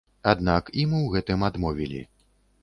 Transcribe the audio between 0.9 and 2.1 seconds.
у гэтым адмовілі.